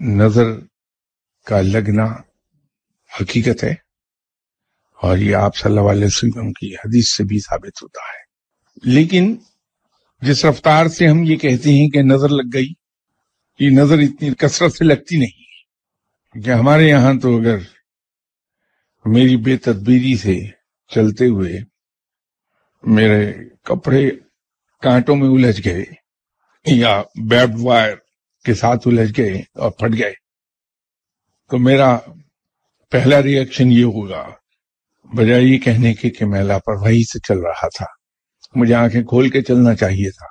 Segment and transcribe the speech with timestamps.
[0.00, 0.44] نظر
[1.46, 2.04] کا لگنا
[3.20, 3.74] حقیقت ہے
[5.02, 8.28] اور یہ آپ صلی اللہ علیہ وسلم کی حدیث سے بھی ثابت ہوتا ہے۔
[8.94, 9.36] لیکن
[10.22, 12.72] جس رفتار سے ہم یہ کہتے ہیں کہ نظر لگ گئی،
[13.58, 17.58] یہ نظر اتنی کثرت سے لگتی نہیں کہ ہمارے یہاں تو اگر
[19.04, 20.38] میری بے تدبیری سے
[20.88, 21.58] چلتے ہوئے
[22.82, 24.10] میرے کپڑے
[24.82, 25.84] کانٹوں میں الجھ گئے
[26.66, 27.94] یا بیب وائر
[28.48, 30.12] کے ساتھ الجھ گئے اور پھٹ گئے۔
[31.50, 31.98] تو میرا
[32.90, 34.28] پہلا ریئیکشن یہ ہوگا،
[35.16, 37.84] بجائے یہ کہنے کے کہ میں لاپرواہی سے چل رہا تھا۔
[38.54, 40.26] مجھے آنکھیں کھول کے چلنا چاہیے تھا۔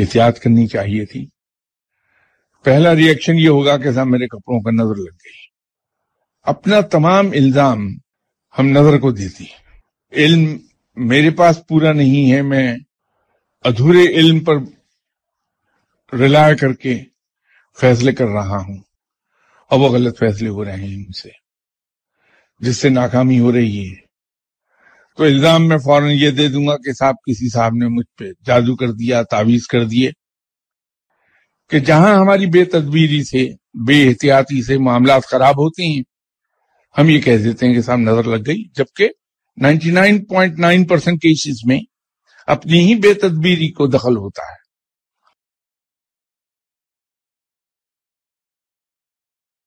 [0.00, 1.26] احتیاط کرنی چاہیے تھی۔
[2.64, 5.44] پہلا ریئیکشن یہ ہوگا کہ صاحب میرے کپڑوں پر نظر لگ گئی۔
[6.42, 7.88] اپنا تمام الزام
[8.58, 9.44] ہم نظر کو دیتی۔
[10.12, 10.58] علم
[10.96, 12.76] میرے پاس پورا نہیں ہے، میں
[13.64, 14.54] ادھورے علم پر
[16.18, 17.02] رلائے کر کے
[17.80, 18.78] فیصلے کر رہا ہوں
[19.70, 21.28] اور وہ غلط فیصلے ہو رہے ہیں مجھ سے۔
[22.60, 23.94] جس سے ناکامی ہو رہی ہے۔
[25.16, 28.24] تو الزام میں فوراً یہ دے دوں گا کہ صاحب، کسی صاحب نے مجھ پہ
[28.46, 30.10] جادو کر دیا تعویز کر دیے۔
[31.70, 33.48] کہ جہاں ہماری بے تدبیری سے،
[33.86, 36.02] بے احتیاطی سے معاملات خراب ہوتے ہیں،
[36.98, 39.08] ہم یہ کہہ دیتے ہیں کہ صاحب، نظر لگ گئی۔ جبکہ
[39.56, 41.80] ninety nine point nine percent cases میں
[42.46, 44.63] اپنی ہی بے تدبیری کو دخل ہوتا ہے۔